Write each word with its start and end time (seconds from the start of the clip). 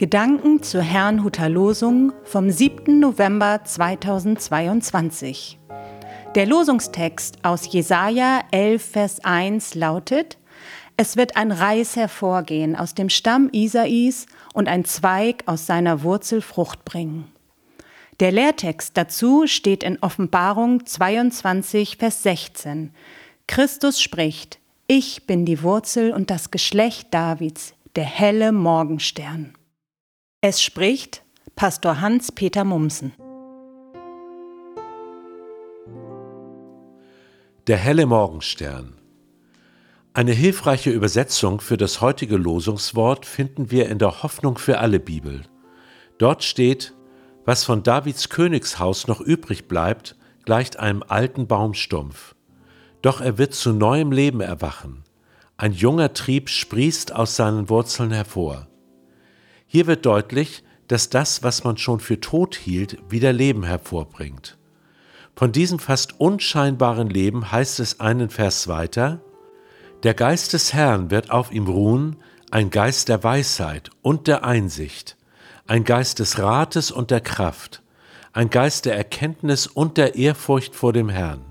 Gedanken 0.00 0.62
zur 0.62 0.80
Herrnhuter 0.80 1.50
Losung 1.50 2.14
vom 2.24 2.50
7. 2.50 3.00
November 3.00 3.60
2022. 3.62 5.58
Der 6.34 6.46
Losungstext 6.46 7.36
aus 7.42 7.70
Jesaja 7.70 8.40
11, 8.50 8.82
Vers 8.82 9.22
1 9.22 9.74
lautet: 9.74 10.38
Es 10.96 11.18
wird 11.18 11.36
ein 11.36 11.52
Reis 11.52 11.96
hervorgehen 11.96 12.76
aus 12.76 12.94
dem 12.94 13.10
Stamm 13.10 13.50
Isais 13.52 14.24
und 14.54 14.68
ein 14.68 14.86
Zweig 14.86 15.42
aus 15.44 15.66
seiner 15.66 16.02
Wurzel 16.02 16.40
Frucht 16.40 16.86
bringen. 16.86 17.30
Der 18.20 18.32
Lehrtext 18.32 18.96
dazu 18.96 19.46
steht 19.46 19.82
in 19.82 19.98
Offenbarung 20.00 20.86
22, 20.86 21.98
Vers 21.98 22.22
16. 22.22 22.94
Christus 23.46 24.00
spricht: 24.00 24.60
Ich 24.86 25.26
bin 25.26 25.44
die 25.44 25.62
Wurzel 25.62 26.14
und 26.14 26.30
das 26.30 26.50
Geschlecht 26.50 27.08
Davids, 27.12 27.74
der 27.96 28.04
helle 28.04 28.52
Morgenstern. 28.52 29.52
Es 30.42 30.62
spricht 30.62 31.22
Pastor 31.54 32.00
Hans-Peter 32.00 32.64
Mumsen. 32.64 33.12
Der 37.66 37.76
helle 37.76 38.06
Morgenstern. 38.06 38.94
Eine 40.14 40.32
hilfreiche 40.32 40.88
Übersetzung 40.88 41.60
für 41.60 41.76
das 41.76 42.00
heutige 42.00 42.38
Losungswort 42.38 43.26
finden 43.26 43.70
wir 43.70 43.90
in 43.90 43.98
der 43.98 44.22
Hoffnung 44.22 44.56
für 44.56 44.78
alle 44.78 44.98
Bibel. 44.98 45.42
Dort 46.16 46.42
steht, 46.42 46.94
was 47.44 47.64
von 47.64 47.82
Davids 47.82 48.30
Königshaus 48.30 49.08
noch 49.08 49.20
übrig 49.20 49.68
bleibt, 49.68 50.16
gleicht 50.46 50.78
einem 50.78 51.04
alten 51.06 51.48
Baumstumpf. 51.48 52.34
Doch 53.02 53.20
er 53.20 53.36
wird 53.36 53.52
zu 53.52 53.74
neuem 53.74 54.10
Leben 54.10 54.40
erwachen. 54.40 55.04
Ein 55.58 55.74
junger 55.74 56.14
Trieb 56.14 56.48
sprießt 56.48 57.14
aus 57.14 57.36
seinen 57.36 57.68
Wurzeln 57.68 58.10
hervor. 58.10 58.69
Hier 59.72 59.86
wird 59.86 60.04
deutlich, 60.04 60.64
dass 60.88 61.10
das, 61.10 61.44
was 61.44 61.62
man 61.62 61.76
schon 61.76 62.00
für 62.00 62.18
tot 62.18 62.56
hielt, 62.56 62.98
wieder 63.08 63.32
Leben 63.32 63.62
hervorbringt. 63.62 64.58
Von 65.36 65.52
diesem 65.52 65.78
fast 65.78 66.18
unscheinbaren 66.18 67.08
Leben 67.08 67.52
heißt 67.52 67.78
es 67.78 68.00
einen 68.00 68.30
Vers 68.30 68.66
weiter, 68.66 69.20
Der 70.02 70.14
Geist 70.14 70.54
des 70.54 70.74
Herrn 70.74 71.12
wird 71.12 71.30
auf 71.30 71.52
ihm 71.52 71.68
ruhen, 71.68 72.16
ein 72.50 72.70
Geist 72.70 73.08
der 73.08 73.22
Weisheit 73.22 73.90
und 74.02 74.26
der 74.26 74.44
Einsicht, 74.44 75.16
ein 75.68 75.84
Geist 75.84 76.18
des 76.18 76.40
Rates 76.40 76.90
und 76.90 77.12
der 77.12 77.20
Kraft, 77.20 77.84
ein 78.32 78.50
Geist 78.50 78.86
der 78.86 78.96
Erkenntnis 78.96 79.68
und 79.68 79.98
der 79.98 80.16
Ehrfurcht 80.16 80.74
vor 80.74 80.92
dem 80.92 81.08
Herrn. 81.08 81.44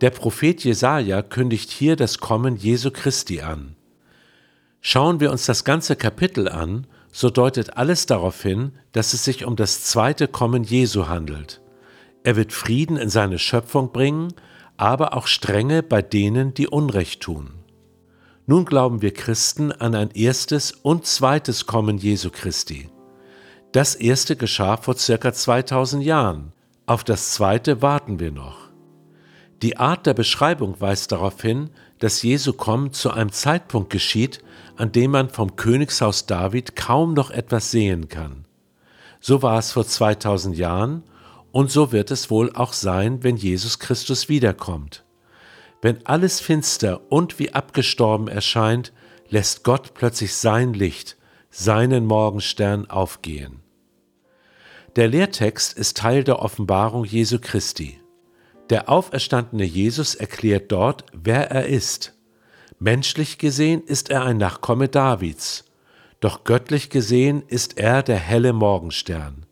Der 0.00 0.10
Prophet 0.10 0.62
Jesaja 0.62 1.22
kündigt 1.22 1.72
hier 1.72 1.96
das 1.96 2.18
Kommen 2.18 2.54
Jesu 2.54 2.92
Christi 2.92 3.40
an. 3.40 3.74
Schauen 4.80 5.18
wir 5.18 5.32
uns 5.32 5.44
das 5.44 5.64
ganze 5.64 5.96
Kapitel 5.96 6.48
an, 6.48 6.86
so 7.12 7.30
deutet 7.30 7.76
alles 7.76 8.06
darauf 8.06 8.42
hin, 8.42 8.72
dass 8.90 9.12
es 9.12 9.24
sich 9.24 9.44
um 9.44 9.54
das 9.54 9.84
zweite 9.84 10.26
Kommen 10.26 10.64
Jesu 10.64 11.06
handelt. 11.06 11.60
Er 12.24 12.36
wird 12.36 12.52
Frieden 12.52 12.96
in 12.96 13.10
seine 13.10 13.38
Schöpfung 13.38 13.92
bringen, 13.92 14.32
aber 14.76 15.14
auch 15.14 15.26
Strenge 15.26 15.82
bei 15.82 16.02
denen, 16.02 16.54
die 16.54 16.66
Unrecht 16.66 17.20
tun. 17.20 17.50
Nun 18.46 18.64
glauben 18.64 19.02
wir 19.02 19.12
Christen 19.12 19.70
an 19.70 19.94
ein 19.94 20.10
erstes 20.10 20.72
und 20.72 21.06
zweites 21.06 21.66
Kommen 21.66 21.98
Jesu 21.98 22.30
Christi. 22.30 22.88
Das 23.72 23.94
erste 23.94 24.34
geschah 24.34 24.76
vor 24.76 24.96
circa 24.96 25.32
2000 25.32 26.02
Jahren, 26.02 26.52
auf 26.86 27.04
das 27.04 27.30
zweite 27.32 27.82
warten 27.82 28.18
wir 28.18 28.32
noch. 28.32 28.61
Die 29.62 29.76
Art 29.76 30.06
der 30.06 30.14
Beschreibung 30.14 30.80
weist 30.80 31.12
darauf 31.12 31.40
hin, 31.40 31.70
dass 32.00 32.22
Jesu 32.22 32.52
Kommen 32.52 32.92
zu 32.92 33.12
einem 33.12 33.30
Zeitpunkt 33.30 33.90
geschieht, 33.90 34.40
an 34.76 34.90
dem 34.90 35.12
man 35.12 35.30
vom 35.30 35.54
Königshaus 35.54 36.26
David 36.26 36.74
kaum 36.74 37.14
noch 37.14 37.30
etwas 37.30 37.70
sehen 37.70 38.08
kann. 38.08 38.44
So 39.20 39.40
war 39.40 39.60
es 39.60 39.70
vor 39.70 39.86
2000 39.86 40.56
Jahren 40.56 41.04
und 41.52 41.70
so 41.70 41.92
wird 41.92 42.10
es 42.10 42.28
wohl 42.28 42.50
auch 42.54 42.72
sein, 42.72 43.22
wenn 43.22 43.36
Jesus 43.36 43.78
Christus 43.78 44.28
wiederkommt. 44.28 45.04
Wenn 45.80 46.04
alles 46.06 46.40
finster 46.40 47.00
und 47.12 47.38
wie 47.38 47.54
abgestorben 47.54 48.26
erscheint, 48.26 48.92
lässt 49.28 49.62
Gott 49.62 49.94
plötzlich 49.94 50.34
sein 50.34 50.74
Licht, 50.74 51.16
seinen 51.50 52.06
Morgenstern 52.06 52.90
aufgehen. 52.90 53.60
Der 54.96 55.06
Lehrtext 55.06 55.72
ist 55.72 55.98
Teil 55.98 56.24
der 56.24 56.40
Offenbarung 56.40 57.04
Jesu 57.04 57.38
Christi. 57.40 58.01
Der 58.70 58.88
auferstandene 58.88 59.64
Jesus 59.64 60.14
erklärt 60.14 60.72
dort, 60.72 61.04
wer 61.12 61.50
er 61.50 61.66
ist. 61.66 62.14
Menschlich 62.78 63.38
gesehen 63.38 63.82
ist 63.84 64.10
er 64.10 64.24
ein 64.24 64.38
Nachkomme 64.38 64.88
Davids, 64.88 65.64
doch 66.20 66.44
göttlich 66.44 66.88
gesehen 66.90 67.42
ist 67.46 67.78
er 67.78 68.02
der 68.02 68.18
helle 68.18 68.52
Morgenstern. 68.52 69.46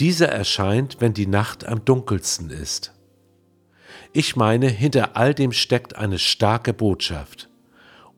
Dieser 0.00 0.28
erscheint, 0.28 0.96
wenn 1.00 1.12
die 1.12 1.26
Nacht 1.26 1.66
am 1.66 1.84
dunkelsten 1.84 2.50
ist. 2.50 2.94
Ich 4.12 4.34
meine, 4.34 4.68
hinter 4.68 5.16
all 5.16 5.34
dem 5.34 5.52
steckt 5.52 5.96
eine 5.96 6.18
starke 6.18 6.72
Botschaft. 6.72 7.48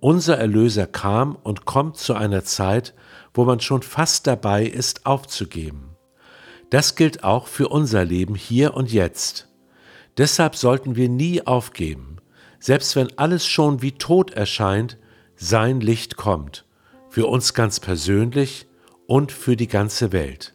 Unser 0.01 0.39
Erlöser 0.39 0.87
kam 0.87 1.37
und 1.37 1.65
kommt 1.65 1.97
zu 1.97 2.15
einer 2.15 2.45
Zeit, 2.45 2.95
wo 3.35 3.45
man 3.45 3.61
schon 3.61 3.83
fast 3.83 4.27
dabei 4.27 4.65
ist, 4.65 5.07
aufzugeben. 5.07 5.97
Das 6.71 6.95
gilt 6.95 7.25
auch 7.25 7.47
für 7.47 7.69
unser 7.69 8.05
Leben 8.05 8.35
hier 8.35 8.75
und 8.75 8.93
jetzt. 8.93 9.52
Deshalb 10.19 10.57
sollten 10.57 10.97
wir 10.97 11.09
nie 11.09 11.47
aufgeben. 11.47 12.19
Selbst 12.61 12.97
wenn 12.97 13.17
alles 13.19 13.47
schon 13.47 13.83
wie 13.83 13.93
tot 13.93 14.31
erscheint, 14.31 14.99
sein 15.37 15.81
Licht 15.81 16.17
kommt, 16.17 16.65
für 17.09 17.27
uns 17.27 17.55
ganz 17.55 17.81
persönlich 17.81 18.67
und 19.07 19.33
für 19.33 19.57
die 19.57 19.69
ganze 19.69 20.13
Welt. 20.13 20.55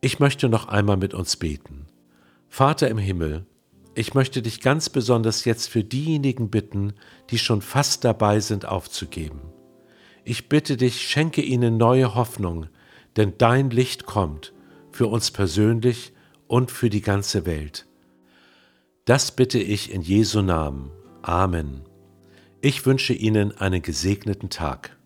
Ich 0.00 0.20
möchte 0.20 0.48
noch 0.48 0.68
einmal 0.68 0.96
mit 0.96 1.14
uns 1.14 1.36
beten. 1.36 1.86
Vater 2.48 2.88
im 2.88 2.98
Himmel, 2.98 3.46
ich 3.94 4.14
möchte 4.14 4.42
dich 4.42 4.60
ganz 4.60 4.90
besonders 4.90 5.44
jetzt 5.44 5.68
für 5.68 5.82
diejenigen 5.82 6.50
bitten, 6.50 6.94
die 7.30 7.38
schon 7.38 7.62
fast 7.62 8.04
dabei 8.04 8.40
sind 8.40 8.66
aufzugeben. 8.66 9.40
Ich 10.24 10.48
bitte 10.48 10.76
dich, 10.76 11.08
schenke 11.08 11.42
ihnen 11.42 11.76
neue 11.76 12.14
Hoffnung, 12.14 12.66
denn 13.16 13.34
dein 13.38 13.70
Licht 13.70 14.06
kommt 14.06 14.52
für 14.90 15.06
uns 15.06 15.30
persönlich 15.30 16.12
und 16.46 16.70
für 16.70 16.90
die 16.90 17.02
ganze 17.02 17.46
Welt. 17.46 17.86
Das 19.06 19.32
bitte 19.32 19.58
ich 19.58 19.92
in 19.92 20.00
Jesu 20.00 20.40
Namen. 20.40 20.90
Amen. 21.20 21.82
Ich 22.62 22.86
wünsche 22.86 23.12
Ihnen 23.12 23.54
einen 23.54 23.82
gesegneten 23.82 24.48
Tag. 24.48 24.96